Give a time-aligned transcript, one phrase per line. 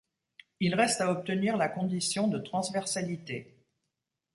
[0.59, 3.53] Il reste à obtenir la condition de transversalité.